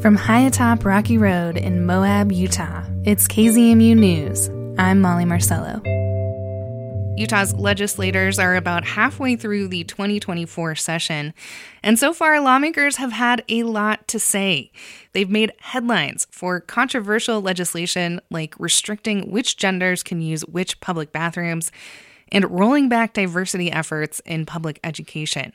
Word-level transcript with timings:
From 0.00 0.16
high 0.16 0.40
atop 0.40 0.86
Rocky 0.86 1.18
Road 1.18 1.58
in 1.58 1.84
Moab, 1.84 2.32
Utah, 2.32 2.84
it's 3.04 3.28
KZMU 3.28 3.94
News. 3.94 4.48
I'm 4.78 5.02
Molly 5.02 5.26
Marcello. 5.26 5.82
Utah's 7.18 7.52
legislators 7.52 8.38
are 8.38 8.56
about 8.56 8.86
halfway 8.86 9.36
through 9.36 9.68
the 9.68 9.84
2024 9.84 10.74
session, 10.74 11.34
and 11.82 11.98
so 11.98 12.14
far, 12.14 12.40
lawmakers 12.40 12.96
have 12.96 13.12
had 13.12 13.44
a 13.50 13.64
lot 13.64 14.08
to 14.08 14.18
say. 14.18 14.72
They've 15.12 15.28
made 15.28 15.52
headlines 15.58 16.26
for 16.30 16.60
controversial 16.60 17.42
legislation 17.42 18.22
like 18.30 18.58
restricting 18.58 19.30
which 19.30 19.58
genders 19.58 20.02
can 20.02 20.22
use 20.22 20.40
which 20.46 20.80
public 20.80 21.12
bathrooms 21.12 21.70
and 22.32 22.50
rolling 22.50 22.88
back 22.88 23.12
diversity 23.12 23.70
efforts 23.70 24.22
in 24.24 24.46
public 24.46 24.80
education. 24.82 25.52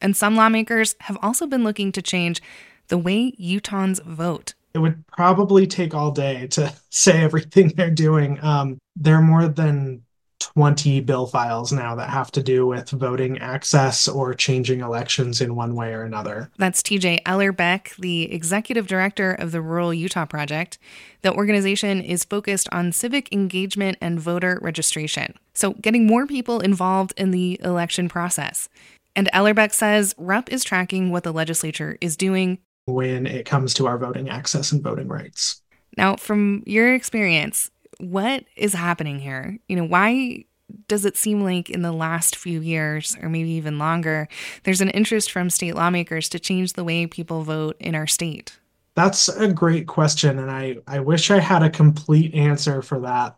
And 0.00 0.16
some 0.16 0.36
lawmakers 0.36 0.94
have 1.00 1.18
also 1.20 1.46
been 1.46 1.64
looking 1.64 1.92
to 1.92 2.00
change 2.00 2.40
the 2.88 2.98
way 2.98 3.32
Utahns 3.40 4.02
vote. 4.02 4.54
It 4.74 4.78
would 4.78 5.06
probably 5.06 5.66
take 5.66 5.94
all 5.94 6.10
day 6.10 6.46
to 6.48 6.72
say 6.90 7.22
everything 7.22 7.68
they're 7.68 7.90
doing. 7.90 8.42
Um, 8.42 8.78
there 8.96 9.16
are 9.16 9.22
more 9.22 9.48
than 9.48 10.02
20 10.40 11.00
bill 11.00 11.26
files 11.26 11.72
now 11.72 11.94
that 11.96 12.10
have 12.10 12.30
to 12.32 12.42
do 12.42 12.66
with 12.66 12.90
voting 12.90 13.38
access 13.38 14.08
or 14.08 14.34
changing 14.34 14.80
elections 14.80 15.40
in 15.40 15.56
one 15.56 15.74
way 15.74 15.92
or 15.92 16.02
another. 16.02 16.50
That's 16.58 16.82
TJ 16.82 17.22
Ellerbeck, 17.24 17.96
the 17.96 18.32
executive 18.32 18.86
director 18.86 19.32
of 19.32 19.52
the 19.52 19.60
Rural 19.60 19.92
Utah 19.92 20.26
Project. 20.26 20.78
The 21.22 21.32
organization 21.32 22.00
is 22.00 22.24
focused 22.24 22.68
on 22.72 22.92
civic 22.92 23.32
engagement 23.32 23.98
and 24.00 24.20
voter 24.20 24.58
registration, 24.62 25.34
so 25.54 25.74
getting 25.74 26.06
more 26.06 26.26
people 26.26 26.60
involved 26.60 27.14
in 27.16 27.30
the 27.32 27.60
election 27.62 28.08
process. 28.08 28.68
And 29.16 29.28
Ellerbeck 29.34 29.72
says 29.72 30.14
RUP 30.16 30.48
is 30.52 30.62
tracking 30.62 31.10
what 31.10 31.24
the 31.24 31.32
legislature 31.32 31.98
is 32.00 32.16
doing 32.16 32.58
when 32.88 33.26
it 33.26 33.46
comes 33.46 33.74
to 33.74 33.86
our 33.86 33.98
voting 33.98 34.28
access 34.28 34.72
and 34.72 34.82
voting 34.82 35.08
rights. 35.08 35.62
Now, 35.96 36.16
from 36.16 36.62
your 36.66 36.94
experience, 36.94 37.70
what 37.98 38.44
is 38.56 38.72
happening 38.72 39.18
here? 39.18 39.58
You 39.68 39.76
know, 39.76 39.84
why 39.84 40.44
does 40.86 41.04
it 41.04 41.16
seem 41.16 41.42
like 41.42 41.70
in 41.70 41.82
the 41.82 41.92
last 41.92 42.36
few 42.36 42.60
years, 42.60 43.16
or 43.22 43.28
maybe 43.28 43.50
even 43.50 43.78
longer, 43.78 44.28
there's 44.64 44.80
an 44.80 44.90
interest 44.90 45.30
from 45.32 45.50
state 45.50 45.74
lawmakers 45.74 46.28
to 46.28 46.38
change 46.38 46.74
the 46.74 46.84
way 46.84 47.06
people 47.06 47.42
vote 47.42 47.76
in 47.80 47.94
our 47.94 48.06
state? 48.06 48.58
That's 48.94 49.28
a 49.28 49.48
great 49.48 49.86
question. 49.86 50.38
And 50.38 50.50
I, 50.50 50.76
I 50.86 51.00
wish 51.00 51.30
I 51.30 51.38
had 51.38 51.62
a 51.62 51.70
complete 51.70 52.34
answer 52.34 52.82
for 52.82 53.00
that. 53.00 53.36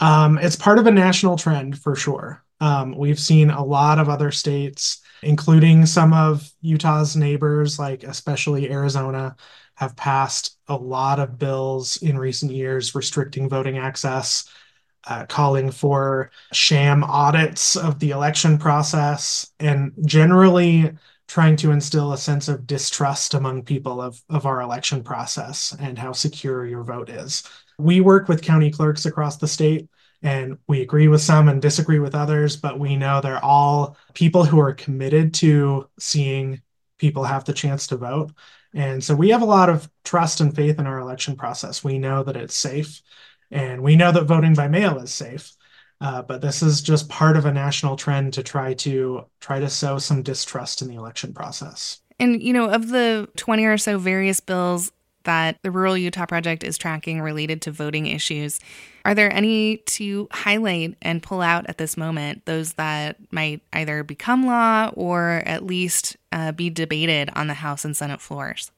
Um, 0.00 0.38
it's 0.38 0.56
part 0.56 0.78
of 0.78 0.86
a 0.86 0.90
national 0.90 1.36
trend 1.36 1.78
for 1.78 1.94
sure. 1.94 2.42
Um, 2.60 2.96
we've 2.96 3.20
seen 3.20 3.50
a 3.50 3.64
lot 3.64 3.98
of 3.98 4.08
other 4.08 4.30
states, 4.30 5.00
including 5.22 5.86
some 5.86 6.12
of 6.12 6.50
Utah's 6.60 7.16
neighbors, 7.16 7.78
like 7.78 8.04
especially 8.04 8.70
Arizona, 8.70 9.36
have 9.74 9.96
passed 9.96 10.58
a 10.68 10.76
lot 10.76 11.18
of 11.18 11.38
bills 11.38 11.98
in 11.98 12.18
recent 12.18 12.50
years 12.50 12.94
restricting 12.94 13.48
voting 13.48 13.78
access, 13.78 14.48
uh, 15.06 15.26
calling 15.26 15.70
for 15.70 16.30
sham 16.52 17.04
audits 17.04 17.76
of 17.76 17.98
the 17.98 18.10
election 18.10 18.58
process, 18.58 19.52
and 19.60 19.92
generally 20.04 20.92
trying 21.28 21.56
to 21.56 21.72
instill 21.72 22.12
a 22.12 22.18
sense 22.18 22.48
of 22.48 22.66
distrust 22.66 23.34
among 23.34 23.62
people 23.62 24.00
of, 24.00 24.22
of 24.30 24.46
our 24.46 24.60
election 24.60 25.02
process 25.02 25.76
and 25.80 25.98
how 25.98 26.12
secure 26.12 26.64
your 26.64 26.84
vote 26.84 27.10
is. 27.10 27.42
We 27.78 28.00
work 28.00 28.28
with 28.28 28.42
county 28.42 28.70
clerks 28.70 29.06
across 29.06 29.36
the 29.36 29.48
state 29.48 29.88
and 30.26 30.58
we 30.66 30.82
agree 30.82 31.06
with 31.06 31.20
some 31.20 31.48
and 31.48 31.62
disagree 31.62 32.00
with 32.00 32.16
others, 32.16 32.56
but 32.56 32.80
we 32.80 32.96
know 32.96 33.20
they're 33.20 33.44
all 33.44 33.96
people 34.12 34.44
who 34.44 34.58
are 34.58 34.74
committed 34.74 35.32
to 35.32 35.88
seeing 36.00 36.60
people 36.98 37.22
have 37.22 37.44
the 37.44 37.52
chance 37.52 37.86
to 37.86 37.96
vote. 37.96 38.32
And 38.74 39.02
so 39.04 39.14
we 39.14 39.28
have 39.28 39.42
a 39.42 39.46
lot 39.46 39.68
of 39.68 39.88
trust 40.04 40.40
and 40.40 40.52
faith 40.52 40.80
in 40.80 40.86
our 40.88 40.98
election 40.98 41.36
process. 41.36 41.84
We 41.84 42.00
know 42.00 42.24
that 42.24 42.36
it's 42.36 42.56
safe 42.56 43.02
and 43.52 43.84
we 43.84 43.94
know 43.94 44.10
that 44.10 44.24
voting 44.24 44.54
by 44.54 44.66
mail 44.66 44.98
is 44.98 45.14
safe. 45.14 45.52
Uh, 46.00 46.22
but 46.22 46.40
this 46.40 46.60
is 46.60 46.82
just 46.82 47.08
part 47.08 47.36
of 47.36 47.46
a 47.46 47.52
national 47.52 47.94
trend 47.94 48.32
to 48.32 48.42
try 48.42 48.74
to 48.74 49.26
try 49.40 49.60
to 49.60 49.70
sow 49.70 49.96
some 49.96 50.24
distrust 50.24 50.82
in 50.82 50.88
the 50.88 50.96
election 50.96 51.32
process. 51.32 52.00
And 52.18 52.42
you 52.42 52.52
know, 52.52 52.68
of 52.68 52.88
the 52.88 53.28
20 53.36 53.64
or 53.64 53.78
so 53.78 53.96
various 53.96 54.40
bills 54.40 54.90
that 55.26 55.58
the 55.62 55.70
Rural 55.70 55.96
Utah 55.96 56.26
Project 56.26 56.64
is 56.64 56.76
tracking 56.76 57.20
related 57.20 57.62
to 57.62 57.70
voting 57.70 58.06
issues. 58.06 58.58
Are 59.04 59.14
there 59.14 59.32
any 59.32 59.76
to 59.76 60.26
highlight 60.32 60.96
and 61.02 61.22
pull 61.22 61.40
out 61.40 61.66
at 61.68 61.78
this 61.78 61.96
moment, 61.96 62.44
those 62.46 62.72
that 62.72 63.18
might 63.30 63.60
either 63.72 64.02
become 64.02 64.46
law 64.46 64.90
or 64.94 65.42
at 65.46 65.64
least 65.64 66.16
uh, 66.32 66.50
be 66.50 66.70
debated 66.70 67.30
on 67.36 67.46
the 67.46 67.54
House 67.54 67.84
and 67.84 67.96
Senate 67.96 68.20
floors? 68.20 68.72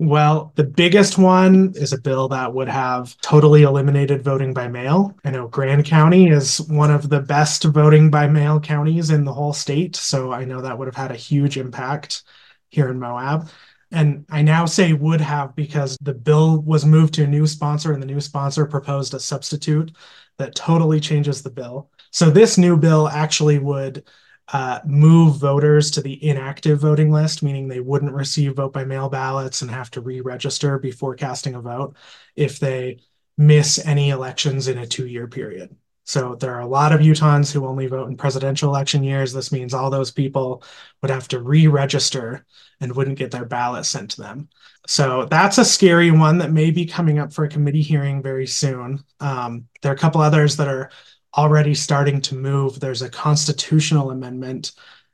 Well, 0.00 0.52
the 0.56 0.64
biggest 0.64 1.18
one 1.18 1.72
is 1.76 1.92
a 1.92 2.00
bill 2.00 2.28
that 2.28 2.52
would 2.52 2.68
have 2.68 3.16
totally 3.20 3.62
eliminated 3.62 4.24
voting 4.24 4.52
by 4.52 4.66
mail. 4.66 5.14
I 5.24 5.30
know 5.30 5.46
Grand 5.46 5.84
County 5.84 6.28
is 6.28 6.60
one 6.62 6.90
of 6.90 7.10
the 7.10 7.20
best 7.20 7.62
voting 7.62 8.10
by 8.10 8.26
mail 8.26 8.58
counties 8.58 9.10
in 9.10 9.24
the 9.24 9.32
whole 9.32 9.52
state. 9.52 9.94
So 9.94 10.32
I 10.32 10.44
know 10.44 10.60
that 10.62 10.78
would 10.78 10.88
have 10.88 10.96
had 10.96 11.12
a 11.12 11.16
huge 11.16 11.56
impact 11.56 12.24
here 12.70 12.88
in 12.88 12.98
Moab. 12.98 13.48
And 13.90 14.24
I 14.30 14.42
now 14.42 14.66
say 14.66 14.92
would 14.92 15.20
have 15.20 15.54
because 15.54 15.96
the 16.00 16.14
bill 16.14 16.60
was 16.62 16.84
moved 16.84 17.14
to 17.14 17.24
a 17.24 17.28
new 17.28 17.46
sponsor 17.46 17.92
and 17.92 18.02
the 18.02 18.06
new 18.06 18.20
sponsor 18.20 18.66
proposed 18.66 19.14
a 19.14 19.20
substitute 19.20 19.92
that 20.38 20.54
totally 20.54 21.00
changes 21.00 21.42
the 21.42 21.50
bill. 21.50 21.90
So 22.10 22.30
this 22.30 22.58
new 22.58 22.76
bill 22.76 23.08
actually 23.08 23.58
would 23.58 24.04
uh, 24.52 24.80
move 24.84 25.36
voters 25.36 25.90
to 25.92 26.02
the 26.02 26.22
inactive 26.26 26.80
voting 26.80 27.10
list, 27.10 27.42
meaning 27.42 27.66
they 27.66 27.80
wouldn't 27.80 28.12
receive 28.12 28.56
vote 28.56 28.72
by 28.72 28.84
mail 28.84 29.08
ballots 29.08 29.62
and 29.62 29.70
have 29.70 29.90
to 29.92 30.00
re 30.00 30.20
register 30.20 30.78
before 30.78 31.14
casting 31.14 31.54
a 31.54 31.60
vote 31.60 31.96
if 32.36 32.58
they 32.58 33.00
miss 33.38 33.84
any 33.84 34.10
elections 34.10 34.68
in 34.68 34.78
a 34.78 34.86
two 34.86 35.06
year 35.06 35.26
period. 35.26 35.74
So 36.04 36.34
there 36.34 36.54
are 36.54 36.60
a 36.60 36.66
lot 36.66 36.92
of 36.92 37.00
Utahns 37.00 37.50
who 37.50 37.66
only 37.66 37.86
vote 37.86 38.08
in 38.08 38.16
presidential 38.16 38.68
election 38.68 39.02
years. 39.02 39.32
This 39.32 39.50
means 39.50 39.72
all 39.72 39.90
those 39.90 40.10
people 40.10 40.62
would 41.00 41.10
have 41.10 41.28
to 41.28 41.40
re-register 41.40 42.44
and 42.80 42.94
wouldn't 42.94 43.18
get 43.18 43.30
their 43.30 43.46
ballot 43.46 43.86
sent 43.86 44.10
to 44.12 44.20
them. 44.20 44.48
So 44.86 45.24
that's 45.24 45.56
a 45.56 45.64
scary 45.64 46.10
one 46.10 46.38
that 46.38 46.52
may 46.52 46.70
be 46.70 46.84
coming 46.84 47.18
up 47.18 47.32
for 47.32 47.44
a 47.44 47.48
committee 47.48 47.82
hearing 47.82 48.22
very 48.22 48.46
soon. 48.46 49.02
Um, 49.20 49.66
there 49.80 49.92
are 49.92 49.94
a 49.94 49.98
couple 49.98 50.20
others 50.20 50.56
that 50.58 50.68
are 50.68 50.90
already 51.36 51.74
starting 51.74 52.20
to 52.22 52.34
move. 52.34 52.78
There's 52.78 53.02
a 53.02 53.08
constitutional 53.08 54.10
amendment. 54.10 54.72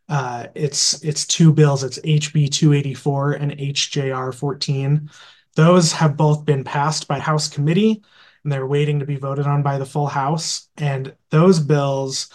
Uh, 0.09 0.49
it's 0.57 1.05
it's 1.05 1.25
two 1.25 1.53
bills. 1.53 1.85
It's 1.85 2.01
HB 2.01 2.51
284 2.51 3.33
and 3.35 3.53
HJR 3.53 4.35
14. 4.35 5.09
Those 5.55 5.93
have 5.93 6.17
both 6.17 6.45
been 6.45 6.65
passed 6.65 7.07
by 7.07 7.21
House 7.21 7.49
committee 7.49 8.03
and 8.45 8.53
they're 8.53 8.67
waiting 8.67 8.99
to 9.01 9.07
be 9.07 9.17
voted 9.17 9.47
on 9.47 9.63
by 9.63 9.79
the 9.79 9.87
full 9.87 10.07
House. 10.07 10.69
And 10.77 11.15
those 11.31 11.61
bills 11.61 12.29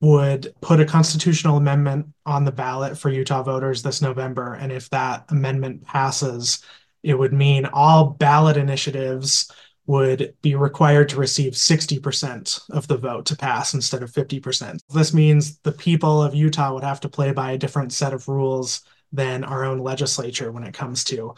would 0.00 0.52
put 0.60 0.80
a 0.80 0.84
constitutional 0.84 1.56
amendment 1.56 2.06
on 2.26 2.44
the 2.44 2.52
ballot 2.52 2.98
for 2.98 3.08
Utah 3.08 3.42
voters 3.42 3.82
this 3.82 4.02
November. 4.02 4.54
And 4.54 4.72
if 4.72 4.90
that 4.90 5.26
amendment 5.30 5.84
passes, 5.84 6.62
it 7.02 7.18
would 7.18 7.32
mean 7.32 7.66
all 7.66 8.10
ballot 8.10 8.56
initiatives 8.56 9.50
would 9.86 10.34
be 10.42 10.54
required 10.54 11.08
to 11.08 11.16
receive 11.16 11.52
60% 11.52 12.60
of 12.70 12.86
the 12.86 12.96
vote 12.96 13.26
to 13.26 13.36
pass 13.36 13.74
instead 13.74 14.02
of 14.02 14.12
50%. 14.12 14.78
This 14.90 15.12
means 15.12 15.58
the 15.58 15.72
people 15.72 16.22
of 16.22 16.34
Utah 16.34 16.72
would 16.74 16.84
have 16.84 17.00
to 17.00 17.08
play 17.08 17.32
by 17.32 17.52
a 17.52 17.58
different 17.58 17.92
set 17.92 18.12
of 18.12 18.28
rules 18.28 18.82
than 19.12 19.44
our 19.44 19.64
own 19.64 19.78
legislature 19.78 20.52
when 20.52 20.64
it 20.64 20.74
comes 20.74 21.04
to 21.04 21.34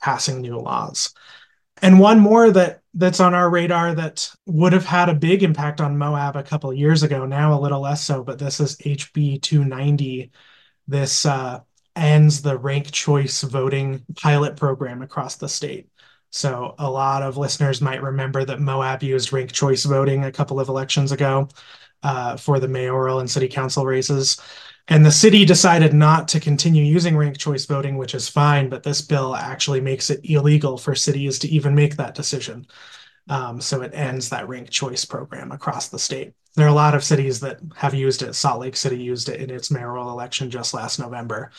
passing 0.00 0.40
new 0.40 0.58
laws. 0.58 1.14
And 1.82 1.98
one 1.98 2.18
more 2.20 2.50
that 2.50 2.80
that's 2.94 3.20
on 3.20 3.34
our 3.34 3.50
radar 3.50 3.94
that 3.94 4.30
would 4.46 4.72
have 4.72 4.84
had 4.84 5.08
a 5.08 5.14
big 5.14 5.42
impact 5.42 5.80
on 5.80 5.98
Moab 5.98 6.36
a 6.36 6.42
couple 6.42 6.72
years 6.72 7.02
ago, 7.02 7.26
now 7.26 7.58
a 7.58 7.60
little 7.60 7.80
less 7.80 8.04
so, 8.04 8.22
but 8.22 8.38
this 8.38 8.60
is 8.60 8.76
HB 8.76 9.42
290. 9.42 10.30
This 10.86 11.26
uh, 11.26 11.60
ends 11.96 12.42
the 12.42 12.56
rank 12.56 12.90
choice 12.92 13.42
voting 13.42 14.04
pilot 14.20 14.56
program 14.56 15.02
across 15.02 15.36
the 15.36 15.48
state. 15.48 15.88
So 16.30 16.74
a 16.78 16.90
lot 16.90 17.22
of 17.22 17.36
listeners 17.36 17.80
might 17.80 18.02
remember 18.02 18.44
that 18.44 18.60
Moab 18.60 19.02
used 19.02 19.32
rank 19.32 19.52
choice 19.52 19.84
voting 19.84 20.24
a 20.24 20.32
couple 20.32 20.58
of 20.58 20.68
elections 20.68 21.12
ago 21.12 21.48
uh, 22.02 22.36
for 22.36 22.58
the 22.58 22.68
mayoral 22.68 23.20
and 23.20 23.30
city 23.30 23.48
council 23.48 23.86
races. 23.86 24.40
And 24.88 25.04
the 25.04 25.10
city 25.10 25.46
decided 25.46 25.94
not 25.94 26.28
to 26.28 26.40
continue 26.40 26.84
using 26.84 27.16
ranked 27.16 27.40
choice 27.40 27.64
voting, 27.64 27.96
which 27.96 28.14
is 28.14 28.28
fine, 28.28 28.68
but 28.68 28.82
this 28.82 29.00
bill 29.00 29.34
actually 29.34 29.80
makes 29.80 30.10
it 30.10 30.20
illegal 30.24 30.76
for 30.76 30.94
cities 30.94 31.38
to 31.38 31.48
even 31.48 31.74
make 31.74 31.96
that 31.96 32.14
decision. 32.14 32.66
Um, 33.28 33.60
so 33.62 33.80
it 33.80 33.94
ends 33.94 34.28
that 34.28 34.48
ranked 34.48 34.70
choice 34.70 35.06
program 35.06 35.52
across 35.52 35.88
the 35.88 35.98
state. 35.98 36.34
There 36.54 36.66
are 36.66 36.70
a 36.70 36.74
lot 36.74 36.94
of 36.94 37.02
cities 37.02 37.40
that 37.40 37.60
have 37.74 37.94
used 37.94 38.22
it. 38.22 38.34
Salt 38.34 38.60
Lake 38.60 38.76
City 38.76 39.02
used 39.02 39.30
it 39.30 39.40
in 39.40 39.50
its 39.50 39.70
mayoral 39.70 40.10
election 40.10 40.50
just 40.50 40.74
last 40.74 40.98
November, 40.98 41.50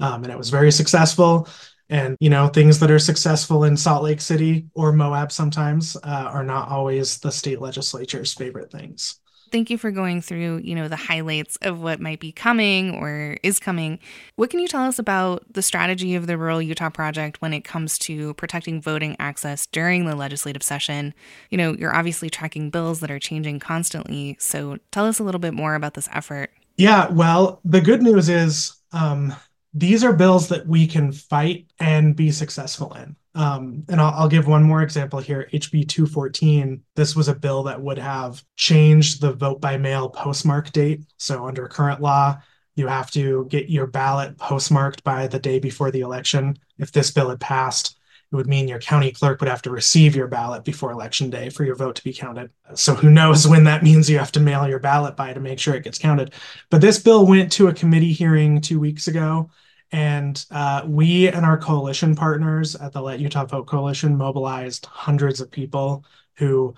um, 0.00 0.24
and 0.24 0.32
it 0.32 0.36
was 0.38 0.50
very 0.50 0.72
successful. 0.72 1.48
And 1.88 2.16
you 2.20 2.30
know, 2.30 2.48
things 2.48 2.80
that 2.80 2.90
are 2.90 2.98
successful 2.98 3.64
in 3.64 3.76
Salt 3.76 4.02
Lake 4.02 4.20
City 4.20 4.66
or 4.74 4.92
Moab 4.92 5.30
sometimes 5.30 5.96
uh, 6.02 6.28
are 6.32 6.44
not 6.44 6.68
always 6.68 7.18
the 7.18 7.30
state 7.30 7.60
legislature's 7.60 8.34
favorite 8.34 8.72
things. 8.72 9.20
Thank 9.52 9.70
you 9.70 9.78
for 9.78 9.90
going 9.90 10.22
through, 10.22 10.62
you 10.64 10.74
know, 10.74 10.88
the 10.88 10.96
highlights 10.96 11.56
of 11.62 11.80
what 11.80 12.00
might 12.00 12.18
be 12.18 12.32
coming 12.32 12.94
or 12.94 13.36
is 13.42 13.58
coming. 13.58 13.98
What 14.36 14.50
can 14.50 14.58
you 14.58 14.66
tell 14.66 14.82
us 14.82 14.98
about 14.98 15.44
the 15.52 15.62
strategy 15.62 16.14
of 16.14 16.26
the 16.26 16.38
Rural 16.38 16.62
Utah 16.62 16.90
Project 16.90 17.40
when 17.40 17.52
it 17.52 17.62
comes 17.62 17.98
to 17.98 18.34
protecting 18.34 18.80
voting 18.80 19.14
access 19.18 19.66
during 19.66 20.06
the 20.06 20.16
legislative 20.16 20.62
session? 20.62 21.14
You 21.50 21.58
know, 21.58 21.74
you're 21.74 21.94
obviously 21.94 22.30
tracking 22.30 22.70
bills 22.70 23.00
that 23.00 23.10
are 23.10 23.18
changing 23.18 23.60
constantly. 23.60 24.36
So 24.40 24.78
tell 24.90 25.04
us 25.04 25.18
a 25.18 25.24
little 25.24 25.38
bit 25.38 25.54
more 25.54 25.74
about 25.74 25.94
this 25.94 26.08
effort. 26.12 26.50
Yeah, 26.78 27.10
well, 27.10 27.60
the 27.64 27.82
good 27.82 28.02
news 28.02 28.28
is 28.30 28.74
um, 28.92 29.34
these 29.74 30.04
are 30.04 30.12
bills 30.12 30.48
that 30.48 30.66
we 30.66 30.86
can 30.86 31.12
fight 31.12 31.66
and 31.80 32.14
be 32.14 32.30
successful 32.30 32.92
in. 32.94 33.16
Um, 33.34 33.84
and 33.88 34.00
I'll, 34.00 34.12
I'll, 34.12 34.28
give 34.28 34.46
one 34.46 34.62
more 34.62 34.82
example 34.82 35.18
here. 35.18 35.48
HB 35.54 35.88
214. 35.88 36.82
This 36.94 37.16
was 37.16 37.28
a 37.28 37.34
bill 37.34 37.62
that 37.62 37.80
would 37.80 37.96
have 37.96 38.44
changed 38.56 39.22
the 39.22 39.32
vote 39.32 39.60
by 39.60 39.78
mail 39.78 40.10
postmark 40.10 40.70
date. 40.72 41.00
So, 41.16 41.46
under 41.46 41.66
current 41.66 42.02
law, 42.02 42.38
you 42.74 42.88
have 42.88 43.10
to 43.12 43.46
get 43.48 43.70
your 43.70 43.86
ballot 43.86 44.36
postmarked 44.36 45.02
by 45.02 45.28
the 45.28 45.38
day 45.38 45.58
before 45.58 45.90
the 45.90 46.00
election. 46.00 46.58
If 46.78 46.92
this 46.92 47.10
bill 47.10 47.30
had 47.30 47.40
passed, 47.40 47.98
it 48.32 48.36
would 48.36 48.46
mean 48.46 48.66
your 48.66 48.78
county 48.78 49.12
clerk 49.12 49.40
would 49.40 49.48
have 49.48 49.62
to 49.62 49.70
receive 49.70 50.16
your 50.16 50.26
ballot 50.26 50.64
before 50.64 50.90
election 50.90 51.28
day 51.28 51.50
for 51.50 51.64
your 51.64 51.74
vote 51.74 51.96
to 51.96 52.04
be 52.04 52.12
counted. 52.12 52.50
So 52.74 52.94
who 52.94 53.10
knows 53.10 53.46
when 53.46 53.64
that 53.64 53.82
means 53.82 54.08
you 54.08 54.18
have 54.18 54.32
to 54.32 54.40
mail 54.40 54.66
your 54.66 54.78
ballot 54.78 55.16
by 55.16 55.32
to 55.32 55.40
make 55.40 55.58
sure 55.58 55.74
it 55.74 55.84
gets 55.84 55.98
counted. 55.98 56.32
But 56.70 56.80
this 56.80 56.98
bill 56.98 57.26
went 57.26 57.52
to 57.52 57.68
a 57.68 57.74
committee 57.74 58.12
hearing 58.12 58.60
two 58.60 58.80
weeks 58.80 59.06
ago 59.06 59.50
and 59.92 60.44
uh, 60.50 60.82
we 60.86 61.28
and 61.28 61.44
our 61.44 61.58
coalition 61.58 62.16
partners 62.16 62.74
at 62.74 62.92
the 62.92 63.02
Let 63.02 63.20
Utah 63.20 63.44
Vote 63.44 63.66
Coalition 63.66 64.16
mobilized 64.16 64.86
hundreds 64.86 65.40
of 65.40 65.50
people 65.50 66.04
who 66.36 66.74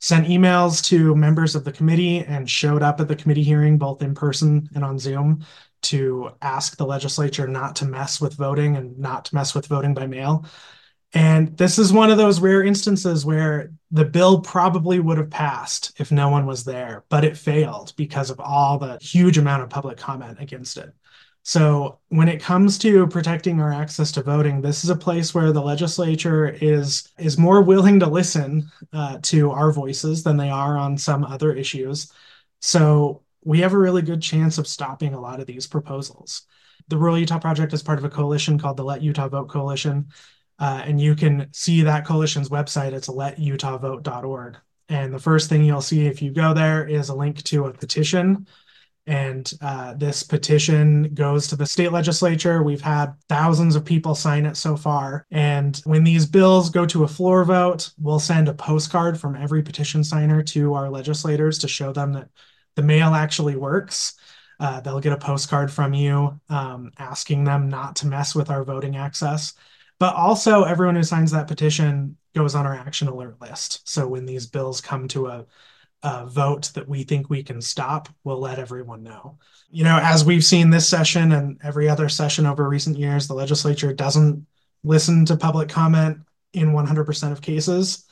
sent 0.00 0.26
emails 0.26 0.84
to 0.84 1.14
members 1.14 1.54
of 1.54 1.64
the 1.64 1.72
committee 1.72 2.18
and 2.24 2.50
showed 2.50 2.82
up 2.82 3.00
at 3.00 3.08
the 3.08 3.16
committee 3.16 3.44
hearing, 3.44 3.78
both 3.78 4.02
in 4.02 4.14
person 4.14 4.68
and 4.74 4.84
on 4.84 4.98
Zoom, 4.98 5.44
to 5.82 6.30
ask 6.42 6.76
the 6.76 6.84
legislature 6.84 7.46
not 7.46 7.76
to 7.76 7.84
mess 7.84 8.20
with 8.20 8.34
voting 8.34 8.76
and 8.76 8.98
not 8.98 9.24
to 9.26 9.34
mess 9.34 9.54
with 9.54 9.66
voting 9.66 9.94
by 9.94 10.06
mail. 10.06 10.44
And 11.16 11.56
this 11.56 11.78
is 11.78 11.94
one 11.94 12.10
of 12.10 12.18
those 12.18 12.40
rare 12.40 12.62
instances 12.62 13.24
where 13.24 13.72
the 13.90 14.04
bill 14.04 14.42
probably 14.42 15.00
would 15.00 15.16
have 15.16 15.30
passed 15.30 15.98
if 15.98 16.12
no 16.12 16.28
one 16.28 16.44
was 16.44 16.62
there, 16.62 17.04
but 17.08 17.24
it 17.24 17.38
failed 17.38 17.94
because 17.96 18.28
of 18.28 18.38
all 18.38 18.76
the 18.76 18.98
huge 18.98 19.38
amount 19.38 19.62
of 19.62 19.70
public 19.70 19.96
comment 19.96 20.36
against 20.40 20.76
it. 20.76 20.92
So, 21.42 22.00
when 22.08 22.28
it 22.28 22.42
comes 22.42 22.76
to 22.80 23.06
protecting 23.06 23.62
our 23.62 23.72
access 23.72 24.12
to 24.12 24.22
voting, 24.22 24.60
this 24.60 24.84
is 24.84 24.90
a 24.90 24.96
place 24.96 25.34
where 25.34 25.52
the 25.52 25.62
legislature 25.62 26.50
is 26.60 27.08
is 27.16 27.38
more 27.38 27.62
willing 27.62 27.98
to 28.00 28.06
listen 28.06 28.70
uh, 28.92 29.18
to 29.22 29.52
our 29.52 29.72
voices 29.72 30.22
than 30.22 30.36
they 30.36 30.50
are 30.50 30.76
on 30.76 30.98
some 30.98 31.24
other 31.24 31.54
issues. 31.54 32.12
So, 32.60 33.22
we 33.42 33.60
have 33.60 33.72
a 33.72 33.78
really 33.78 34.02
good 34.02 34.20
chance 34.20 34.58
of 34.58 34.66
stopping 34.66 35.14
a 35.14 35.20
lot 35.20 35.40
of 35.40 35.46
these 35.46 35.66
proposals. 35.66 36.42
The 36.88 36.98
Rural 36.98 37.18
Utah 37.18 37.38
Project 37.38 37.72
is 37.72 37.82
part 37.82 37.98
of 37.98 38.04
a 38.04 38.10
coalition 38.10 38.58
called 38.58 38.76
the 38.76 38.84
Let 38.84 39.00
Utah 39.00 39.28
Vote 39.28 39.48
Coalition, 39.48 40.08
uh, 40.58 40.82
and 40.84 41.00
you 41.00 41.14
can 41.14 41.48
see 41.52 41.82
that 41.82 42.06
coalition's 42.06 42.48
website. 42.48 42.92
It's 42.92 43.08
letutahvote.org. 43.08 44.56
And 44.88 45.12
the 45.12 45.18
first 45.18 45.48
thing 45.48 45.64
you'll 45.64 45.80
see 45.80 46.06
if 46.06 46.22
you 46.22 46.30
go 46.30 46.54
there 46.54 46.86
is 46.86 47.08
a 47.08 47.14
link 47.14 47.42
to 47.44 47.66
a 47.66 47.72
petition 47.72 48.46
and 49.06 49.52
uh, 49.60 49.94
this 49.94 50.24
petition 50.24 51.14
goes 51.14 51.46
to 51.46 51.56
the 51.56 51.66
state 51.66 51.92
legislature. 51.92 52.62
We've 52.62 52.80
had 52.80 53.14
thousands 53.28 53.76
of 53.76 53.84
people 53.84 54.16
sign 54.16 54.46
it 54.46 54.56
so 54.56 54.76
far. 54.76 55.26
And 55.30 55.80
when 55.84 56.02
these 56.02 56.26
bills 56.26 56.70
go 56.70 56.84
to 56.86 57.04
a 57.04 57.08
floor 57.08 57.44
vote, 57.44 57.90
we'll 57.98 58.18
send 58.18 58.48
a 58.48 58.54
postcard 58.54 59.18
from 59.20 59.36
every 59.36 59.62
petition 59.62 60.02
signer 60.02 60.42
to 60.44 60.74
our 60.74 60.90
legislators 60.90 61.58
to 61.58 61.68
show 61.68 61.92
them 61.92 62.14
that 62.14 62.28
the 62.74 62.82
mail 62.82 63.14
actually 63.14 63.54
works. 63.54 64.14
Uh, 64.58 64.80
they'll 64.80 65.00
get 65.00 65.12
a 65.12 65.18
postcard 65.18 65.70
from 65.70 65.94
you 65.94 66.40
um, 66.48 66.90
asking 66.98 67.44
them 67.44 67.68
not 67.68 67.94
to 67.96 68.06
mess 68.08 68.34
with 68.34 68.50
our 68.50 68.64
voting 68.64 68.96
access. 68.96 69.54
But 69.98 70.14
also, 70.14 70.64
everyone 70.64 70.96
who 70.96 71.02
signs 71.02 71.30
that 71.32 71.48
petition 71.48 72.16
goes 72.34 72.54
on 72.54 72.66
our 72.66 72.74
action 72.74 73.08
alert 73.08 73.40
list. 73.40 73.88
So 73.88 74.06
when 74.06 74.26
these 74.26 74.46
bills 74.46 74.80
come 74.80 75.08
to 75.08 75.28
a 75.28 75.46
uh, 76.02 76.26
vote 76.26 76.70
that 76.74 76.88
we 76.88 77.02
think 77.02 77.30
we 77.30 77.42
can 77.42 77.60
stop, 77.60 78.08
we'll 78.22 78.38
let 78.38 78.58
everyone 78.58 79.02
know. 79.02 79.38
You 79.70 79.84
know, 79.84 79.98
as 80.00 80.24
we've 80.24 80.44
seen 80.44 80.70
this 80.70 80.88
session 80.88 81.32
and 81.32 81.58
every 81.62 81.88
other 81.88 82.08
session 82.08 82.46
over 82.46 82.68
recent 82.68 82.98
years, 82.98 83.26
the 83.26 83.34
legislature 83.34 83.92
doesn't 83.92 84.46
listen 84.84 85.24
to 85.26 85.36
public 85.36 85.68
comment 85.68 86.18
in 86.52 86.72
100% 86.72 87.32
of 87.32 87.40
cases. 87.40 88.04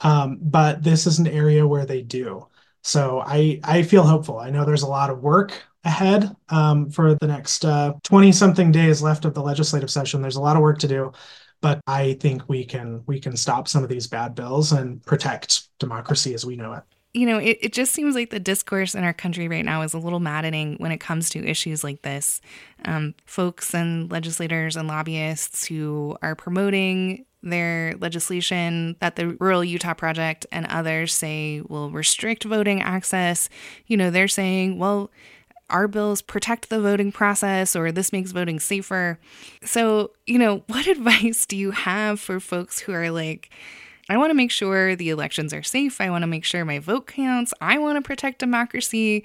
Um, 0.00 0.38
but 0.40 0.82
this 0.82 1.06
is 1.06 1.18
an 1.18 1.26
area 1.26 1.66
where 1.66 1.86
they 1.86 2.02
do. 2.02 2.46
So 2.86 3.22
I, 3.26 3.60
I 3.64 3.82
feel 3.82 4.04
hopeful. 4.04 4.38
I 4.38 4.50
know 4.50 4.64
there's 4.64 4.82
a 4.82 4.88
lot 4.88 5.10
of 5.10 5.20
work 5.20 5.62
ahead 5.84 6.34
um, 6.48 6.90
for 6.90 7.14
the 7.14 7.26
next 7.26 7.60
20 7.60 8.28
uh, 8.28 8.32
something 8.32 8.72
days 8.72 9.02
left 9.02 9.24
of 9.24 9.34
the 9.34 9.42
legislative 9.42 9.90
session. 9.90 10.22
There's 10.22 10.36
a 10.36 10.40
lot 10.40 10.56
of 10.56 10.62
work 10.62 10.78
to 10.80 10.88
do 10.88 11.12
but 11.62 11.80
I 11.86 12.18
think 12.20 12.48
we 12.48 12.66
can 12.66 13.02
we 13.06 13.18
can 13.18 13.34
stop 13.34 13.66
some 13.66 13.82
of 13.82 13.88
these 13.88 14.06
bad 14.06 14.34
bills 14.34 14.72
and 14.72 15.02
protect 15.04 15.68
democracy 15.78 16.34
as 16.34 16.44
we 16.44 16.54
know 16.54 16.74
it 16.74 16.84
you 17.16 17.24
know, 17.24 17.38
it, 17.38 17.58
it 17.62 17.72
just 17.72 17.94
seems 17.94 18.14
like 18.14 18.28
the 18.28 18.38
discourse 18.38 18.94
in 18.94 19.02
our 19.02 19.14
country 19.14 19.48
right 19.48 19.64
now 19.64 19.80
is 19.80 19.94
a 19.94 19.98
little 19.98 20.20
maddening 20.20 20.76
when 20.76 20.92
it 20.92 20.98
comes 20.98 21.30
to 21.30 21.42
issues 21.42 21.82
like 21.82 22.02
this. 22.02 22.42
Um, 22.84 23.14
folks 23.24 23.74
and 23.74 24.12
legislators 24.12 24.76
and 24.76 24.86
lobbyists 24.86 25.64
who 25.64 26.18
are 26.20 26.34
promoting 26.34 27.24
their 27.50 27.94
legislation 27.98 28.96
that 29.00 29.16
the 29.16 29.28
Rural 29.40 29.64
Utah 29.64 29.94
Project 29.94 30.46
and 30.52 30.66
others 30.66 31.14
say 31.14 31.62
will 31.68 31.90
restrict 31.90 32.44
voting 32.44 32.82
access, 32.82 33.48
you 33.86 33.96
know, 33.96 34.10
they're 34.10 34.28
saying, 34.28 34.78
well, 34.78 35.10
our 35.70 35.88
bills 35.88 36.22
protect 36.22 36.68
the 36.68 36.80
voting 36.80 37.10
process 37.10 37.74
or 37.74 37.90
this 37.90 38.12
makes 38.12 38.30
voting 38.30 38.60
safer. 38.60 39.18
So, 39.62 40.12
you 40.26 40.38
know, 40.38 40.62
what 40.66 40.86
advice 40.86 41.46
do 41.46 41.56
you 41.56 41.72
have 41.72 42.20
for 42.20 42.40
folks 42.40 42.78
who 42.78 42.92
are 42.92 43.10
like, 43.10 43.50
I 44.08 44.16
want 44.16 44.30
to 44.30 44.34
make 44.34 44.52
sure 44.52 44.94
the 44.94 45.10
elections 45.10 45.52
are 45.52 45.64
safe. 45.64 46.00
I 46.00 46.10
want 46.10 46.22
to 46.22 46.28
make 46.28 46.44
sure 46.44 46.64
my 46.64 46.78
vote 46.78 47.08
counts. 47.08 47.52
I 47.60 47.78
want 47.78 47.96
to 47.96 48.02
protect 48.02 48.38
democracy. 48.38 49.24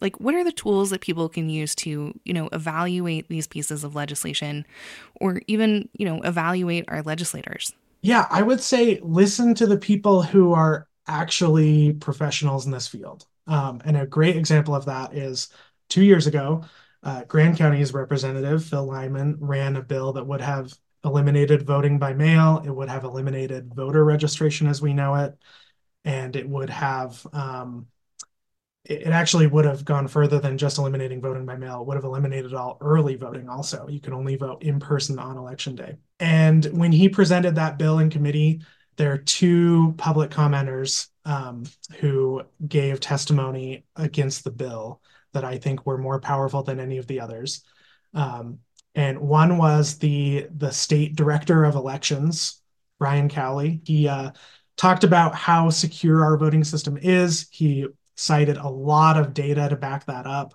Like, 0.00 0.20
what 0.20 0.34
are 0.34 0.44
the 0.44 0.52
tools 0.52 0.90
that 0.90 1.00
people 1.00 1.28
can 1.28 1.48
use 1.48 1.74
to, 1.76 2.18
you 2.24 2.32
know, 2.32 2.48
evaluate 2.52 3.28
these 3.28 3.46
pieces 3.46 3.84
of 3.84 3.94
legislation 3.94 4.66
or 5.20 5.40
even, 5.46 5.88
you 5.94 6.04
know, 6.04 6.20
evaluate 6.22 6.84
our 6.88 7.02
legislators? 7.02 7.72
Yeah, 8.02 8.26
I 8.30 8.42
would 8.42 8.60
say 8.60 9.00
listen 9.02 9.54
to 9.54 9.66
the 9.66 9.78
people 9.78 10.22
who 10.22 10.52
are 10.52 10.86
actually 11.06 11.94
professionals 11.94 12.66
in 12.66 12.72
this 12.72 12.86
field. 12.88 13.26
Um, 13.46 13.80
and 13.84 13.96
a 13.96 14.06
great 14.06 14.36
example 14.36 14.74
of 14.74 14.86
that 14.86 15.14
is 15.14 15.48
two 15.88 16.02
years 16.02 16.26
ago, 16.26 16.64
uh, 17.02 17.24
Grand 17.24 17.56
County's 17.56 17.94
representative, 17.94 18.64
Phil 18.64 18.84
Lyman, 18.84 19.36
ran 19.40 19.76
a 19.76 19.82
bill 19.82 20.12
that 20.14 20.26
would 20.26 20.40
have 20.40 20.72
eliminated 21.04 21.66
voting 21.66 21.98
by 21.98 22.14
mail. 22.14 22.62
It 22.64 22.70
would 22.70 22.88
have 22.88 23.04
eliminated 23.04 23.74
voter 23.74 24.04
registration 24.04 24.66
as 24.66 24.80
we 24.80 24.94
know 24.94 25.14
it. 25.16 25.36
And 26.04 26.36
it 26.36 26.48
would 26.48 26.70
have, 26.70 27.26
um, 27.32 27.86
it, 28.84 29.08
actually 29.08 29.46
would 29.46 29.64
have 29.64 29.84
gone 29.84 30.08
further 30.08 30.38
than 30.38 30.58
just 30.58 30.78
eliminating 30.78 31.20
voting 31.20 31.46
by 31.46 31.56
mail. 31.56 31.80
It 31.80 31.86
would 31.86 31.96
have 31.96 32.04
eliminated 32.04 32.54
all 32.54 32.76
early 32.80 33.14
voting 33.14 33.48
also. 33.48 33.88
You 33.88 34.00
can 34.00 34.12
only 34.12 34.36
vote 34.36 34.62
in 34.62 34.78
person 34.78 35.18
on 35.18 35.38
election 35.38 35.74
day. 35.74 35.96
And 36.20 36.64
when 36.66 36.92
he 36.92 37.08
presented 37.08 37.54
that 37.54 37.78
bill 37.78 37.98
in 37.98 38.10
committee, 38.10 38.60
there 38.96 39.12
are 39.12 39.18
two 39.18 39.94
public 39.96 40.30
commenters 40.30 41.08
um, 41.24 41.64
who 41.98 42.42
gave 42.66 43.00
testimony 43.00 43.84
against 43.96 44.44
the 44.44 44.50
bill 44.50 45.00
that 45.32 45.44
I 45.44 45.58
think 45.58 45.84
were 45.84 45.98
more 45.98 46.20
powerful 46.20 46.62
than 46.62 46.78
any 46.78 46.98
of 46.98 47.06
the 47.06 47.20
others. 47.20 47.64
Um, 48.12 48.58
and 48.94 49.18
one 49.18 49.58
was 49.58 49.98
the 49.98 50.46
the 50.56 50.70
state 50.70 51.16
director 51.16 51.64
of 51.64 51.74
elections, 51.74 52.62
Ryan 53.00 53.28
Cowley. 53.28 53.80
He 53.84 54.06
uh, 54.06 54.30
talked 54.76 55.02
about 55.02 55.34
how 55.34 55.70
secure 55.70 56.24
our 56.24 56.36
voting 56.36 56.62
system 56.62 56.96
is. 56.96 57.48
He 57.50 57.86
cited 58.16 58.56
a 58.56 58.68
lot 58.68 59.16
of 59.16 59.34
data 59.34 59.68
to 59.68 59.76
back 59.76 60.06
that 60.06 60.26
up, 60.26 60.54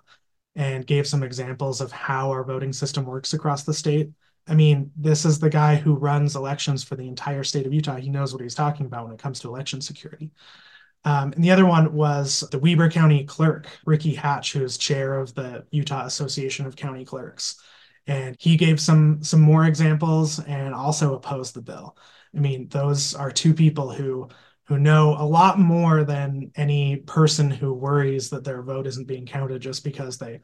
and 0.56 0.86
gave 0.86 1.06
some 1.06 1.22
examples 1.22 1.80
of 1.80 1.92
how 1.92 2.30
our 2.30 2.44
voting 2.44 2.72
system 2.72 3.04
works 3.04 3.32
across 3.32 3.62
the 3.64 3.74
state. 3.74 4.10
I 4.48 4.54
mean, 4.54 4.90
this 4.96 5.24
is 5.24 5.38
the 5.38 5.50
guy 5.50 5.76
who 5.76 5.94
runs 5.94 6.34
elections 6.34 6.82
for 6.82 6.96
the 6.96 7.06
entire 7.06 7.44
state 7.44 7.66
of 7.66 7.74
Utah. 7.74 7.96
He 7.96 8.10
knows 8.10 8.32
what 8.32 8.42
he's 8.42 8.54
talking 8.54 8.86
about 8.86 9.04
when 9.04 9.14
it 9.14 9.20
comes 9.20 9.40
to 9.40 9.48
election 9.48 9.80
security. 9.80 10.30
Um, 11.04 11.32
and 11.32 11.44
the 11.44 11.52
other 11.52 11.66
one 11.66 11.92
was 11.94 12.40
the 12.50 12.58
Weber 12.58 12.90
County 12.90 13.24
clerk, 13.24 13.68
Ricky 13.86 14.14
Hatch, 14.14 14.52
who 14.52 14.64
is 14.64 14.76
chair 14.76 15.18
of 15.18 15.34
the 15.34 15.64
Utah 15.70 16.04
Association 16.04 16.66
of 16.66 16.76
County 16.76 17.04
Clerks 17.04 17.56
and 18.06 18.36
he 18.38 18.56
gave 18.56 18.80
some 18.80 19.22
some 19.22 19.40
more 19.40 19.66
examples 19.66 20.40
and 20.40 20.74
also 20.74 21.14
opposed 21.14 21.54
the 21.54 21.62
bill. 21.62 21.96
I 22.34 22.40
mean, 22.40 22.68
those 22.68 23.14
are 23.14 23.30
two 23.30 23.54
people 23.54 23.90
who 23.92 24.28
who 24.70 24.78
know 24.78 25.16
a 25.18 25.26
lot 25.26 25.58
more 25.58 26.04
than 26.04 26.52
any 26.54 26.94
person 26.98 27.50
who 27.50 27.74
worries 27.74 28.30
that 28.30 28.44
their 28.44 28.62
vote 28.62 28.86
isn't 28.86 29.08
being 29.08 29.26
counted 29.26 29.60
just 29.60 29.82
because 29.82 30.16
they 30.16 30.38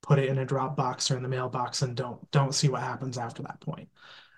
put 0.00 0.18
it 0.18 0.30
in 0.30 0.38
a 0.38 0.46
drop 0.46 0.74
box 0.74 1.10
or 1.10 1.18
in 1.18 1.22
the 1.22 1.28
mailbox 1.28 1.82
and 1.82 1.94
don't 1.94 2.30
don't 2.30 2.54
see 2.54 2.70
what 2.70 2.80
happens 2.80 3.18
after 3.18 3.42
that 3.42 3.60
point. 3.60 3.90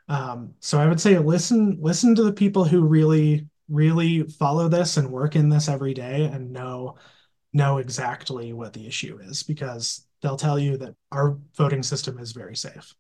Um, 0.09 0.55
so 0.59 0.81
I 0.81 0.89
would 0.89 1.01
say 1.01 1.17
listen 1.19 1.79
listen 1.81 2.17
to 2.17 2.25
the 2.25 2.33
people 2.33 2.65
who 2.65 2.81
really 2.81 3.47
really 3.69 4.25
follow 4.25 4.67
this 4.69 4.97
and 4.97 5.13
work 5.13 5.37
in 5.37 5.49
this 5.49 5.69
every 5.69 5.95
day 5.95 6.25
and 6.25 6.53
know 6.53 6.97
know 7.53 7.79
exactly 7.79 8.53
what 8.53 8.73
the 8.73 8.89
issue 8.89 9.21
is 9.23 9.45
because 9.45 10.05
they'll 10.21 10.37
tell 10.37 10.59
you 10.59 10.77
that 10.79 10.97
our 11.13 11.39
voting 11.55 11.85
system 11.85 12.19
is 12.19 12.33
very 12.33 12.57
safe. 12.57 12.93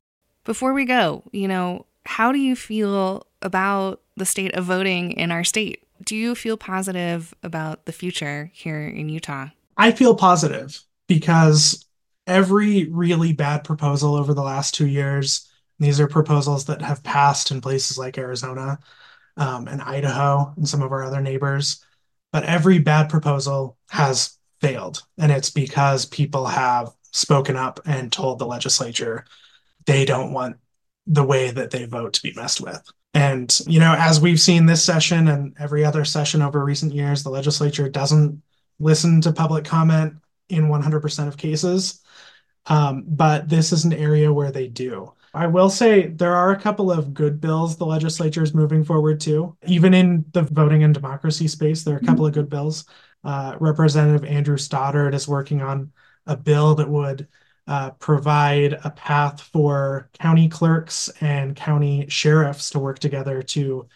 Before 0.45 0.73
we 0.73 0.85
go, 0.85 1.25
you 1.33 1.49
know, 1.49 1.87
how 2.07 2.31
do 2.31 2.39
you 2.39 2.55
feel 2.55 3.27
about 3.43 4.03
the 4.17 4.25
state 4.25 4.55
of 4.55 4.67
voting 4.67 5.11
in 5.13 5.33
our 5.33 5.43
state? 5.43 5.83
Do 6.03 6.17
you 6.17 6.35
feel 6.35 6.57
positive 6.57 7.35
about 7.43 7.87
the 7.87 7.93
future 7.93 8.51
here 8.55 8.87
in 8.87 9.09
Utah? 9.09 9.49
I 9.77 9.93
feel 9.93 10.15
positive 10.15 10.81
because 11.07 11.87
every 12.27 12.89
really 12.91 13.33
bad 13.33 13.65
proposal 13.65 14.15
over 14.15 14.35
the 14.35 14.43
last 14.43 14.75
two 14.75 14.87
years, 14.87 15.49
these 15.79 16.01
are 16.01 16.09
proposals 16.09 16.67
that 16.67 16.83
have 16.83 17.03
passed 17.03 17.51
in 17.51 17.61
places 17.61 17.99
like 17.99 18.19
Arizona 18.19 18.79
um, 19.37 19.69
and 19.69 19.81
Idaho 19.83 20.53
and 20.57 20.69
some 20.69 20.83
of 20.83 20.93
our 20.93 21.05
other 21.05 21.21
neighbors, 21.21 21.85
but 22.33 22.45
every 22.45 22.79
bad 22.79 23.09
proposal 23.09 23.79
has 23.91 24.37
failed. 24.61 25.03
And 25.17 25.33
it's 25.33 25.51
because 25.51 26.05
people 26.07 26.47
have 26.47 26.91
spoken 27.13 27.57
up 27.57 27.81
and 27.87 28.13
told 28.13 28.39
the 28.39 28.47
legislature 28.47 29.25
they 29.87 30.05
don't 30.05 30.33
want 30.33 30.57
the 31.07 31.25
way 31.25 31.51
that 31.51 31.71
they 31.71 31.87
vote 31.87 32.13
to 32.15 32.23
be 32.23 32.35
messed 32.35 32.61
with. 32.61 32.83
And, 33.19 33.61
you 33.67 33.81
know, 33.81 33.97
as 33.99 34.21
we've 34.21 34.41
seen 34.41 34.67
this 34.67 34.85
session 34.85 35.27
and 35.27 35.53
every 35.59 35.85
other 35.85 36.05
session 36.05 36.41
over 36.41 36.65
recent 36.65 36.95
years, 36.95 37.25
the 37.25 37.31
legislature 37.31 37.89
doesn't 37.89 38.41
listen 38.79 39.21
to 39.23 39.33
public 39.33 39.65
comment 39.65 40.15
in 40.49 40.69
100% 40.69 41.27
of 41.27 41.37
cases. 41.37 42.01
Um, 42.67 43.03
but 43.09 43.49
this 43.49 43.73
is 43.73 43.85
an 43.85 43.93
area 43.93 44.33
where 44.33 44.53
they 44.53 44.69
do. 44.69 45.13
I 45.35 45.49
will 45.49 45.69
say 45.69 46.07
there 46.07 46.37
are 46.37 46.53
a 46.53 46.61
couple 46.61 46.93
of 46.93 47.13
good 47.13 47.41
bills 47.41 47.77
the 47.77 47.87
legislature 47.87 48.43
is 48.43 48.55
moving 48.55 48.85
forward 48.85 49.19
to. 49.23 49.57
Even 49.67 49.95
in 49.95 50.25
the 50.33 50.43
voting 50.43 50.85
and 50.85 50.95
democracy 50.95 51.49
space, 51.49 51.83
there 51.83 51.97
are 51.97 51.99
a 51.99 52.05
couple 52.05 52.25
of 52.25 52.35
good 52.35 52.49
bills. 52.49 52.85
Uh, 53.25 53.57
Representative 53.59 54.25
Andrew 54.25 54.57
Stoddard 54.57 55.13
is 55.13 55.27
working 55.27 55.61
on 55.61 55.91
a 56.27 56.37
bill 56.37 56.77
that 56.77 56.89
would 56.89 57.27
uh, 57.69 57.91
provide 57.93 58.73
a 58.83 58.91
path 58.91 59.43
for 59.43 60.09
county 60.19 60.49
clerks 60.49 61.11
and 61.21 61.55
county 61.55 62.07
sheriffs 62.09 62.71
to 62.71 62.79
work 62.79 62.99
together 62.99 63.43
to 63.43 63.87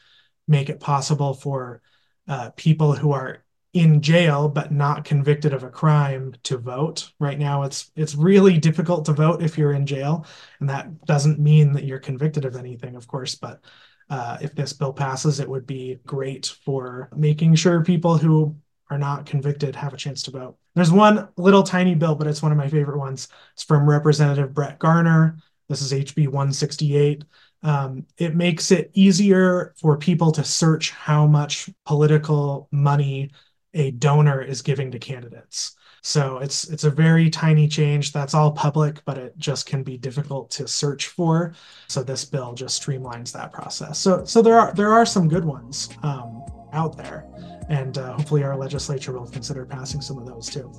make 0.47 0.69
it 0.69 0.79
possible 0.79 1.33
for 1.33 1.81
uh, 2.29 2.51
people 2.51 2.93
who 2.93 3.13
are 3.13 3.43
in 3.73 4.03
jail 4.03 4.51
but 4.51 4.71
not 4.71 5.07
convicted 5.07 5.55
of 5.55 5.63
a 5.63 5.71
crime 5.71 6.35
to 6.43 6.59
vote. 6.59 7.11
Right 7.19 7.39
now 7.39 7.63
it's 7.63 7.91
it's 7.97 8.15
really 8.15 8.59
difficult 8.59 9.07
to 9.07 9.15
vote 9.15 9.43
if 9.43 9.57
you're 9.57 9.73
in 9.73 9.87
jail 9.87 10.27
and 10.61 10.69
that 10.69 11.07
doesn't 11.07 11.39
mean 11.39 11.73
that 11.73 11.85
you're 11.85 11.99
convicted 11.99 12.45
of 12.45 12.57
anything 12.57 12.95
of 12.97 13.09
course 13.09 13.35
but 13.35 13.63
uh, 14.11 14.37
if 14.43 14.55
this 14.55 14.75
bill 14.75 14.93
passes 14.93 15.41
it 15.41 15.49
would 15.49 15.67
be 15.67 15.99
great 16.05 16.55
for 16.65 17.09
making 17.17 17.55
sure 17.55 17.83
people 17.83 18.19
who 18.19 18.55
are 18.93 18.99
not 18.99 19.25
convicted 19.25 19.75
have 19.75 19.95
a 19.95 19.97
chance 19.97 20.23
to 20.23 20.31
vote. 20.31 20.57
There's 20.75 20.93
one 20.93 21.29
little 21.39 21.63
tiny 21.63 21.95
bill, 21.95 22.15
but 22.15 22.27
it's 22.27 22.43
one 22.43 22.53
of 22.53 22.59
my 22.59 22.69
favorite 22.69 22.99
ones. 22.99 23.29
It's 23.55 23.65
from 23.65 23.89
Representative 23.89 24.53
Brett 24.53 24.79
Garner. 24.79 25.39
This 25.69 25.81
is 25.81 25.93
HB 25.93 26.27
168. 26.27 27.25
Um, 27.63 28.05
it 28.19 28.37
makes 28.37 28.71
it 28.71 28.91
easier 28.93 29.73
for 29.81 29.97
people 29.97 30.31
to 30.33 30.45
search 30.45 30.91
how 30.91 31.27
much 31.27 31.71
political 31.87 32.69
money 32.71 33.31
a 33.73 33.93
donor 33.93 34.43
is 34.43 34.61
giving 34.61 34.91
to 34.91 34.99
candidates. 34.99 35.75
So 36.03 36.39
it's 36.39 36.69
it's 36.69 36.85
a 36.85 36.91
very 36.91 37.31
tiny 37.31 37.69
change. 37.69 38.13
That's 38.13 38.35
all 38.35 38.53
public, 38.53 39.03
but 39.07 39.17
it 39.17 39.39
just 39.39 39.65
can 39.67 39.83
be 39.83 39.97
difficult 39.97 40.51
to 40.51 40.69
search 40.69 41.07
for. 41.07 41.55
So 41.89 42.03
this 42.03 42.25
bill 42.27 42.53
just 42.53 42.83
streamlines 42.83 43.33
that 43.33 43.53
process. 43.53 43.99
So 44.01 44.25
so 44.27 44.43
there 44.43 44.59
are 44.59 44.75
there 44.75 44.93
are 44.93 45.07
some 45.07 45.29
good 45.29 45.45
ones 45.45 45.89
um, 46.03 46.45
out 46.75 46.99
there 46.99 47.25
and 47.73 47.99
uh, 47.99 48.13
hopefully 48.13 48.45
our 48.45 48.57
legislature 48.57 49.13
will 49.13 49.27
consider 49.27 49.65
passing 49.65 50.01
some 50.01 50.19
of 50.19 50.27
those 50.27 50.49
too. 50.49 50.71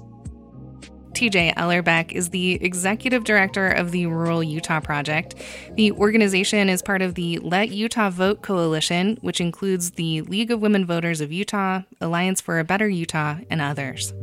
TJ 1.13 1.53
Ellerbeck 1.55 2.11
is 2.11 2.29
the 2.29 2.53
executive 2.53 3.23
director 3.23 3.67
of 3.67 3.91
the 3.91 4.07
Rural 4.07 4.43
Utah 4.43 4.79
Project. 4.79 5.35
The 5.75 5.91
organization 5.91 6.69
is 6.69 6.81
part 6.81 7.03
of 7.03 7.13
the 7.13 7.37
Let 7.39 7.69
Utah 7.69 8.09
Vote 8.09 8.41
Coalition, 8.41 9.17
which 9.21 9.39
includes 9.39 9.91
the 9.91 10.21
League 10.21 10.49
of 10.49 10.59
Women 10.59 10.85
Voters 10.85 11.21
of 11.21 11.31
Utah, 11.31 11.81
Alliance 12.01 12.41
for 12.41 12.59
a 12.59 12.63
Better 12.63 12.89
Utah, 12.89 13.37
and 13.49 13.61
others. 13.61 14.13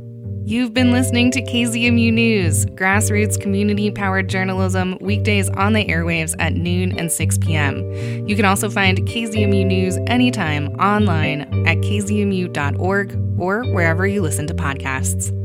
You've 0.51 0.75
been 0.75 0.91
listening 0.91 1.31
to 1.31 1.43
KZMU 1.43 2.13
News, 2.13 2.67
grassroots 2.67 3.41
community 3.41 3.89
powered 3.89 4.29
journalism, 4.29 4.99
weekdays 5.01 5.49
on 5.51 5.75
the 5.75 5.85
airwaves 5.85 6.35
at 6.41 6.55
noon 6.55 6.99
and 6.99 7.13
6 7.13 7.39
p.m. 7.39 7.79
You 8.27 8.35
can 8.35 8.45
also 8.45 8.69
find 8.69 8.99
KZMU 8.99 9.65
News 9.65 9.97
anytime 10.09 10.67
online 10.81 11.43
at 11.69 11.77
kzmu.org 11.77 13.39
or 13.39 13.63
wherever 13.73 14.09
you 14.09 14.23
listen 14.23 14.49
to 14.49 14.55
podcasts. 14.55 15.40